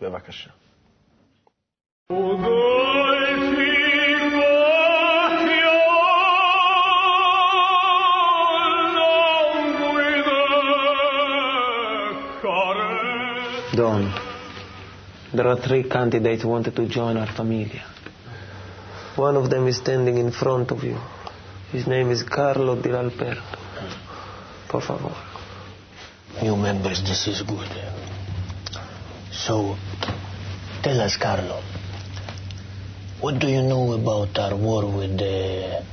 בבקשה. 0.00 0.50
Don, 13.80 14.19
there 15.32 15.46
are 15.46 15.60
three 15.60 15.84
candidates 15.84 16.42
who 16.42 16.48
wanted 16.48 16.74
to 16.76 16.88
join 16.88 17.16
our 17.16 17.32
familia. 17.32 17.84
One 19.16 19.36
of 19.36 19.50
them 19.50 19.66
is 19.68 19.76
standing 19.76 20.18
in 20.18 20.32
front 20.32 20.70
of 20.70 20.82
you. 20.82 20.98
His 21.70 21.86
name 21.86 22.10
is 22.10 22.22
Carlo 22.22 22.80
Di 22.80 22.90
Alberto. 22.90 23.42
Por 24.68 24.80
favor. 24.80 25.14
New 26.42 26.56
members, 26.56 27.02
this 27.02 27.26
is 27.28 27.42
good. 27.42 27.68
So, 29.32 29.76
tell 30.82 31.00
us, 31.00 31.16
Carlo, 31.16 31.62
what 33.20 33.38
do 33.38 33.46
you 33.46 33.62
know 33.62 33.92
about 33.92 34.36
our 34.38 34.56
war 34.56 34.86
with 34.86 35.18
the 35.18 35.84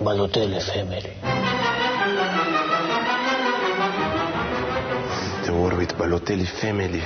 Balotelli 0.00 0.60
family? 0.64 1.14
The 5.46 5.52
war 5.52 5.76
with 5.76 5.90
Balotelli 5.90 6.46
family. 6.60 7.02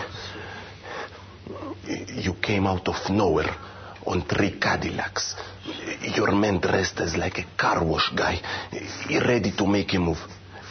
You 2.17 2.35
came 2.35 2.67
out 2.67 2.89
of 2.89 3.11
nowhere 3.11 3.55
on 4.07 4.23
three 4.23 4.59
Cadillacs. 4.59 5.35
Your 6.17 6.33
man 6.33 6.61
dressed 6.61 7.01
as 7.01 7.17
like 7.17 7.39
a 7.39 7.47
car 7.57 7.85
wash 7.85 8.11
guy, 8.15 8.41
ready 9.11 9.53
to 9.53 9.67
make 9.67 9.95
a 9.95 9.99
move. 9.99 10.19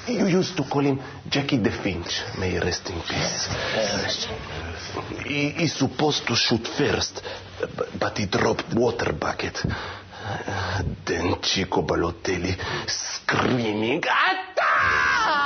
You 0.08 0.28
used 0.28 0.58
to 0.58 0.64
call 0.64 0.82
him 0.82 1.00
Jackie 1.30 1.58
the 1.58 1.72
Finch. 1.72 2.22
May 2.38 2.52
he 2.52 2.60
rest 2.60 2.90
in 2.90 3.02
peace. 3.02 3.48
He, 5.26 5.50
he's 5.50 5.76
supposed 5.76 6.28
to 6.28 6.36
shoot 6.36 6.68
first, 6.68 7.22
but, 7.76 7.88
but 8.00 8.18
he 8.18 8.26
dropped 8.26 8.74
water 8.74 9.14
bucket. 9.14 9.58
Then 11.06 11.42
Chico 11.42 11.82
Balotelli 11.82 12.56
screaming, 12.88 14.04
Attack! 14.04 15.43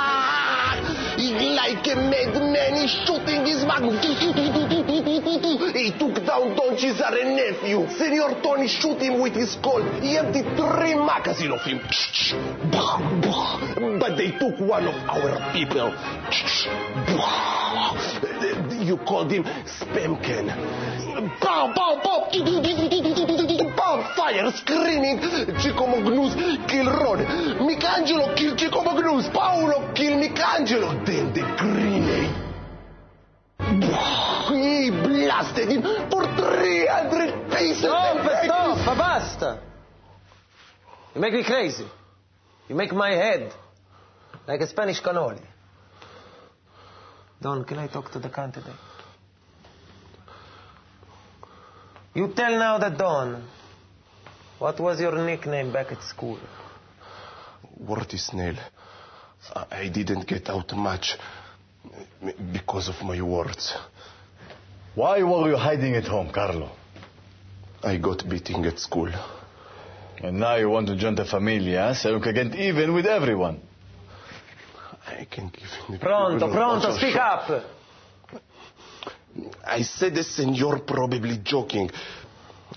Like 1.68 1.86
a 1.86 1.96
madman, 1.96 2.80
he's 2.80 2.90
shooting 3.04 3.44
his 3.44 3.62
magnum. 3.62 4.00
He 4.00 5.92
took 5.98 6.14
down 6.24 6.56
Don 6.56 6.78
Cesare 6.78 7.24
nephew. 7.28 7.86
Senor 7.98 8.40
Tony 8.42 8.68
shoot 8.68 8.96
him 8.96 9.20
with 9.20 9.34
his 9.34 9.54
Colt. 9.56 9.84
He 10.00 10.16
emptied 10.16 10.46
three 10.56 10.94
magazines 10.94 11.52
of 11.52 11.60
him. 11.60 11.80
But 14.00 14.16
they 14.16 14.30
took 14.30 14.58
one 14.60 14.88
of 14.88 14.94
our 15.10 15.52
people. 15.52 15.92
You 18.82 18.96
called 18.96 19.30
him 19.30 19.44
Spamkin. 19.44 20.48
Fire, 24.16 24.50
screaming. 24.52 25.20
Chico 25.60 25.86
Magnus 25.86 26.34
kill 26.68 26.86
Rod. 26.86 27.20
Michelangelo 27.60 28.34
kill 28.34 28.56
Chico 28.56 28.82
Magnus. 28.82 29.28
Paolo 29.28 29.92
kill 29.94 30.18
Michelangelo. 30.18 31.04
Then 31.04 31.32
the 31.32 31.42
grenade. 31.58 32.48
He 34.48 34.90
blasted 34.90 35.68
him 35.68 35.82
for 36.10 36.24
300 36.24 37.50
pieces. 37.50 37.80
Stop, 37.80 38.44
stop, 38.44 38.98
basta. 38.98 39.62
You 41.14 41.20
make 41.20 41.32
me 41.34 41.44
crazy. 41.44 41.86
You 42.68 42.74
make 42.74 42.92
my 42.92 43.10
head 43.10 43.52
like 44.46 44.60
a 44.60 44.66
Spanish 44.66 45.00
cannoli. 45.00 45.42
Don, 47.40 47.64
can 47.64 47.78
I 47.78 47.86
talk 47.86 48.10
to 48.12 48.18
the 48.18 48.28
candidate? 48.28 48.72
You 52.14 52.32
tell 52.34 52.58
now 52.58 52.78
the 52.78 52.88
Don. 52.88 53.44
What 54.58 54.80
was 54.80 55.00
your 55.00 55.16
nickname 55.24 55.72
back 55.72 55.92
at 55.92 56.02
school? 56.02 56.38
Worthy 57.78 58.18
snail. 58.18 58.56
I 59.54 59.66
I 59.84 59.88
didn't 59.88 60.26
get 60.26 60.48
out 60.50 60.72
much 60.74 61.16
because 62.52 62.88
of 62.88 62.96
my 63.04 63.20
words. 63.22 63.74
Why 64.94 65.22
were 65.22 65.48
you 65.50 65.56
hiding 65.56 65.94
at 65.94 66.04
home, 66.04 66.30
Carlo? 66.32 66.70
I 67.82 67.96
got 67.98 68.28
beating 68.28 68.64
at 68.66 68.78
school. 68.80 69.10
And 70.24 70.40
now 70.40 70.56
you 70.56 70.68
want 70.68 70.88
to 70.88 70.96
join 70.96 71.14
the 71.14 71.24
familia 71.24 71.94
so 71.94 72.10
you 72.16 72.20
can 72.20 72.34
get 72.34 72.54
even 72.56 72.92
with 72.92 73.06
everyone. 73.06 73.60
I 75.06 75.24
can 75.30 75.48
give 75.50 75.70
him 75.70 75.92
the 75.92 75.98
Pronto, 75.98 76.50
pronto, 76.52 76.88
oh, 76.88 76.96
speak 76.96 77.14
show- 77.14 77.20
up. 77.20 77.64
I 79.64 79.82
said 79.82 80.14
this 80.16 80.38
and 80.40 80.56
you're 80.56 80.80
probably 80.80 81.38
joking. 81.44 81.90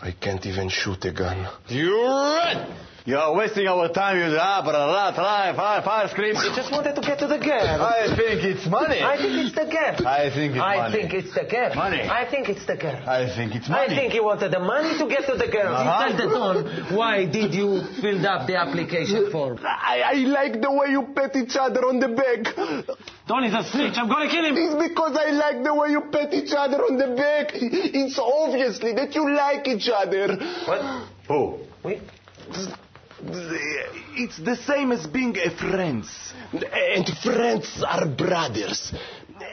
I 0.01 0.12
can't 0.12 0.45
even 0.45 0.69
shoot 0.69 1.03
a 1.05 1.12
gun. 1.12 1.48
You're 1.67 2.65
right! 3.05 3.08
You're 3.08 3.36
wasting 3.36 3.67
our 3.67 3.89
time, 3.89 4.17
you 4.17 4.38
ah, 4.38 4.62
blah, 4.63 4.72
blah, 4.72 5.12
try, 5.15 5.55
fire, 5.55 5.81
fire, 5.81 6.08
scream. 6.10 6.36
He 6.36 6.55
just 6.55 6.72
wanted 6.72 6.96
to 6.96 7.01
get 7.01 7.20
to 7.20 7.27
the 7.27 7.38
girl. 7.38 7.81
I 7.81 8.08
think 8.15 8.43
it's 8.43 8.65
money. 8.67 9.01
I 9.01 9.17
think 9.17 9.34
it's 9.36 9.55
the 9.55 9.65
girl. 9.65 10.08
I 10.08 10.29
think 10.29 10.55
it's 10.55 10.62
I 10.62 10.77
money. 10.77 10.96
think 11.01 11.13
it's 11.13 11.34
the 11.34 11.43
girl. 11.43 11.75
Money. 11.75 12.01
I 12.01 12.29
think 12.29 12.50
it's 12.50 12.65
the 12.65 12.75
girl. 12.75 13.01
I 13.08 13.36
think 13.36 13.55
it's 13.55 13.70
money. 13.70 13.93
I 13.93 13.96
think 13.96 14.13
he 14.13 14.20
wanted 14.20 14.51
the 14.51 14.60
money 14.60 14.98
to 14.98 15.08
get 15.08 15.25
to 15.25 15.36
the 15.38 15.51
girl. 15.51 15.74
Uh-huh. 15.74 16.12
He 16.12 16.17
tell 16.17 16.29
the 16.29 16.34
Don, 16.34 16.96
why 16.96 17.25
did 17.25 17.53
you 17.53 17.81
fill 18.01 18.25
up 18.27 18.48
the 18.48 18.55
application 18.55 19.31
form? 19.31 19.60
I, 19.62 20.01
I 20.05 20.13
like 20.27 20.62
the 20.62 20.72
way 20.72 20.89
you 20.89 21.03
pet 21.15 21.36
each 21.36 21.55
other 21.55 21.81
on 21.86 22.00
the 22.00 22.10
back. 22.10 22.55
Don 23.27 23.43
is 23.43 23.53
a 23.53 23.63
snitch. 23.70 23.98
I'm 23.98 24.08
gonna 24.08 24.29
kill 24.29 24.46
him. 24.46 24.55
It's 24.58 24.75
because 24.89 25.15
I 25.17 25.31
like 25.31 25.63
the 25.63 25.74
way 25.74 25.89
you 25.89 26.01
pet 26.12 26.34
each 26.34 26.53
other 26.55 26.77
on 26.84 26.98
the 26.98 27.15
back. 27.15 27.51
It's 27.53 28.20
obviously 28.20 28.93
that 28.93 29.15
you 29.15 29.34
like 29.34 29.67
each 29.67 29.89
other. 29.89 30.38
What? 30.65 31.08
Who? 31.27 31.60
Wait. 31.84 32.01
Eh, 33.35 34.23
it's 34.23 34.38
the 34.38 34.55
same 34.55 34.91
as 34.91 35.07
being 35.07 35.38
a 35.38 35.50
friends. 35.51 36.33
And 36.51 37.07
friends 37.23 37.83
are 37.85 38.05
brothers. 38.07 38.93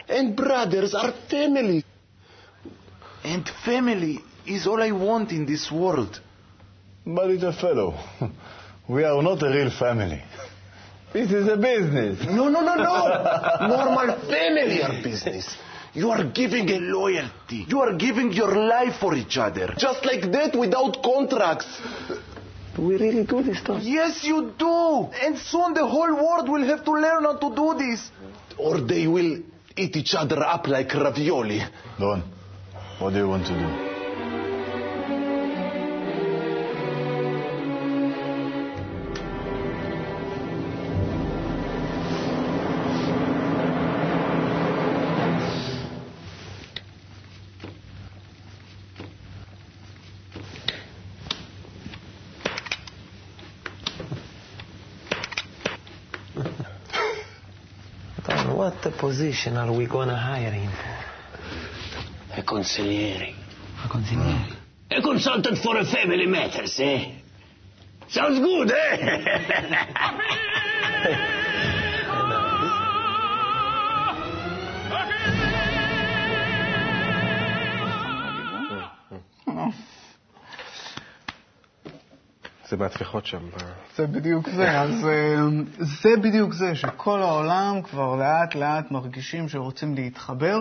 And 0.09 0.37
brothers 0.37 0.95
are 0.95 1.13
family. 1.31 1.85
And 3.25 3.49
family 3.65 4.21
is 4.47 4.67
all 4.67 4.83
I 4.83 4.91
want 4.93 5.33
in 5.33 5.47
this 5.47 5.71
world. 5.71 6.21
But 7.07 7.31
it's 7.31 7.45
a 7.45 7.53
fellow. 7.53 7.95
We 8.89 9.05
are 9.05 9.23
not 9.23 9.43
a 9.43 9.51
real 9.51 9.71
family. 9.71 10.23
This 11.13 11.31
is 11.31 11.47
a 11.47 11.59
business. 11.59 12.25
No, 12.25 12.49
no, 12.49 12.63
no, 12.63 12.75
no. 12.75 13.69
Normal 13.69 14.19
familiar 14.21 15.03
business. 15.03 15.57
You 15.93 16.11
are 16.11 16.25
giving 16.25 16.71
a 16.71 16.79
loyalty. 16.79 17.67
You 17.69 17.81
are 17.81 17.95
giving 17.97 18.33
your 18.33 18.55
life 18.55 18.97
for 18.99 19.15
each 19.15 19.37
other. 19.37 19.75
Just 19.77 20.07
like 20.07 20.31
that 20.33 20.57
without 20.57 21.03
contracts. 21.03 21.81
Do 22.79 22.85
we 22.85 22.97
really 22.97 23.25
do 23.25 23.43
this, 23.43 23.59
stuff? 23.59 23.83
Yes, 23.83 24.23
you 24.23 24.53
do. 24.57 25.09
And 25.21 25.37
soon 25.37 25.75
the 25.75 25.85
whole 25.85 26.15
world 26.15 26.49
will 26.49 26.65
have 26.65 26.85
to 26.85 26.93
learn 26.93 27.25
how 27.25 27.37
to 27.37 27.53
do 27.53 27.75
this. 27.77 28.09
Or 28.57 28.81
they 28.81 29.09
will 29.09 29.43
eat 29.77 29.97
each 29.97 30.15
other 30.15 30.45
up 30.45 30.69
like 30.69 30.95
ravioli. 30.95 31.61
Don, 31.99 32.23
what 33.01 33.11
do 33.11 33.19
you 33.19 33.29
want 33.29 33.47
to 33.49 33.53
do? 33.53 33.88
Position 58.99 59.57
are 59.57 59.73
we 59.73 59.87
gonna 59.87 60.17
hire 60.17 60.51
him 60.51 60.71
for? 60.71 62.41
A 62.41 62.43
consigliere. 62.43 63.35
A 63.85 63.89
consigliere. 63.89 64.57
A 64.91 65.01
consultant 65.01 65.59
for 65.59 65.77
a 65.79 65.85
family 65.85 66.27
matters, 66.27 66.79
eh? 66.81 67.13
Sounds 68.09 68.39
good, 68.39 68.71
eh? 68.71 68.97
מהטפיחות 82.79 83.27
שם. 83.27 83.43
זה 83.97 84.07
בדיוק 84.07 84.49
זה. 84.49 84.81
אז 84.81 85.07
אה, 85.09 85.37
זה 85.79 86.11
בדיוק 86.23 86.53
זה, 86.53 86.75
שכל 86.75 87.23
העולם 87.23 87.83
כבר 87.83 88.17
לאט 88.17 88.55
לאט 88.55 88.91
מרגישים 88.91 89.49
שרוצים 89.49 89.95
להתחבר, 89.95 90.59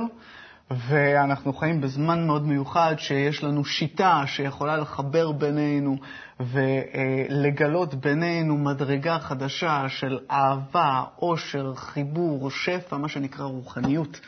ואנחנו 0.71 1.53
חיים 1.53 1.81
בזמן 1.81 2.27
מאוד 2.27 2.47
מיוחד 2.47 2.95
שיש 2.97 3.43
לנו 3.43 3.65
שיטה 3.65 4.23
שיכולה 4.25 4.77
לחבר 4.77 5.31
בינינו 5.31 5.97
ולגלות 6.39 7.93
בינינו 7.95 8.57
מדרגה 8.57 9.19
חדשה 9.19 9.85
של 9.87 10.19
אהבה, 10.31 11.03
עושר, 11.15 11.73
חיבור, 11.75 12.51
שפע, 12.51 12.97
מה 12.97 13.07
שנקרא 13.07 13.45
רוחניות. 13.45 14.19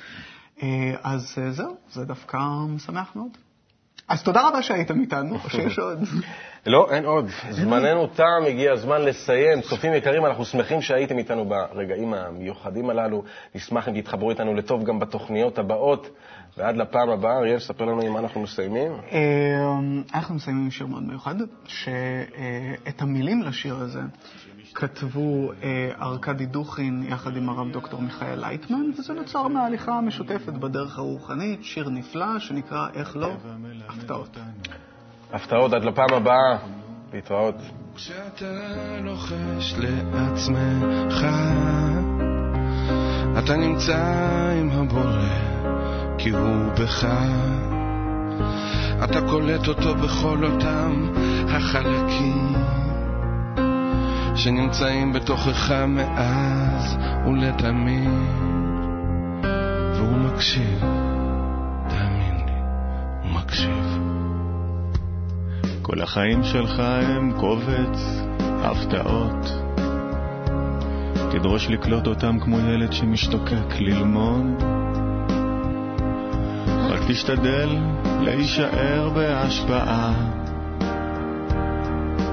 אה, 0.63 0.95
אז 1.03 1.35
אה, 1.37 1.51
זהו, 1.51 1.75
זה 1.91 2.05
דווקא 2.05 2.37
משמח 2.67 3.15
מאוד. 3.15 3.37
אז 4.07 4.23
תודה 4.23 4.47
רבה 4.47 4.61
שהייתם 4.61 5.01
איתנו, 5.01 5.39
שיש 5.51 5.79
עוד. 5.79 5.99
לא, 6.65 6.87
אין 6.91 7.05
עוד. 7.05 7.25
זמננו 7.49 8.07
תם, 8.07 8.41
הגיע 8.47 8.71
הזמן 8.71 9.01
לסיים. 9.01 9.61
צופים 9.61 9.93
יקרים, 9.93 10.25
אנחנו 10.25 10.45
שמחים 10.45 10.81
שהייתם 10.81 11.17
איתנו 11.17 11.45
ברגעים 11.45 12.13
המיוחדים 12.13 12.89
הללו. 12.89 13.23
נשמח 13.55 13.89
אם 13.89 14.01
תתחברו 14.01 14.29
איתנו 14.29 14.53
לטוב 14.53 14.83
גם 14.83 14.99
בתוכניות 14.99 15.59
הבאות. 15.59 16.09
ועד 16.57 16.77
לפעם 16.77 17.09
הבאה, 17.09 17.37
אריאל, 17.37 17.59
ספר 17.59 17.85
לנו 17.85 18.01
עם 18.01 18.13
מה 18.13 18.19
אנחנו 18.19 18.41
מסיימים. 18.41 18.91
אה, 19.11 19.79
אנחנו 20.13 20.35
מסיימים 20.35 20.63
עם 20.63 20.71
שיר 20.71 20.87
מאוד 20.87 21.03
מיוחד, 21.03 21.35
שאת 21.65 23.01
המילים 23.01 23.41
לשיר 23.41 23.75
הזה 23.75 24.01
כתבו 24.73 25.51
אה, 25.63 25.91
ארכדי 26.01 26.45
דוכין 26.45 27.03
יחד 27.07 27.37
עם 27.37 27.49
הרב 27.49 27.71
דוקטור 27.71 28.01
מיכאל 28.01 28.39
לייטמן, 28.39 28.91
וזה 28.97 29.13
נוצר 29.13 29.47
מההליכה 29.47 29.97
המשותפת 29.97 30.53
בדרך 30.53 30.97
הרוחנית, 30.97 31.63
שיר 31.63 31.89
נפלא 31.89 32.39
שנקרא 32.39 32.87
"איך 32.93 33.17
לא, 33.17 33.31
הפתעות". 33.89 34.37
הפתעות 35.33 35.73
עד 35.73 35.83
לפעם 35.83 36.13
הבאה. 36.13 36.57
להתראות. 37.13 37.55
כשאתה 37.95 38.45
לוחש 39.01 39.75
לעצמך, 39.77 41.25
אתה 43.39 43.55
נמצא 43.55 44.03
עם 44.61 44.69
הבורא, 44.71 45.29
כי 46.17 46.29
הוא 46.29 46.71
בך. 46.79 47.07
אתה 49.03 49.21
קולט 49.21 49.67
אותו 49.67 49.95
בכל 49.95 50.45
אותם 50.45 51.11
החלקים 51.47 52.53
שנמצאים 54.35 55.13
בתוכך 55.13 55.71
מאז 55.87 56.97
ולתמיד, 57.25 58.09
והוא 59.95 60.17
מקשיב, 60.17 60.79
תאמין 61.89 62.35
לי, 62.45 62.59
הוא 63.23 63.31
מקשיב. 63.31 63.88
כל 65.91 66.01
החיים 66.01 66.43
שלך 66.43 66.79
הם 66.79 67.31
קובץ 67.39 68.21
הפתעות. 68.39 69.51
תדרוש 71.31 71.67
לקלוט 71.69 72.07
אותם 72.07 72.39
כמו 72.39 72.59
ילד 72.59 72.91
שמשתוקק 72.91 73.79
ללמוד. 73.79 74.63
רק 76.89 76.99
תשתדל 77.07 77.69
להישאר 78.21 79.09
בהשפעה, 79.09 80.13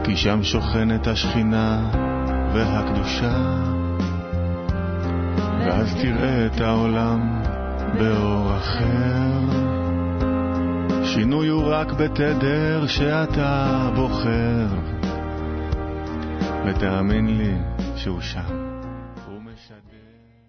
כי 0.04 0.16
שם 0.16 0.42
שוכנת 0.42 1.06
השכינה 1.06 1.90
והקדושה, 2.54 3.36
ואז 5.60 5.94
תראה 6.02 6.46
את 6.46 6.60
העולם 6.60 7.42
באור 7.98 8.56
אחר. 8.56 9.85
שינוי 11.06 11.48
הוא 11.48 11.64
רק 11.66 11.92
בתדר 11.92 12.86
שאתה 12.86 13.90
בוחר, 13.94 14.66
ותאמין 16.66 17.38
לי 17.38 17.54
שהוא 17.96 18.20
שם. 18.20 18.55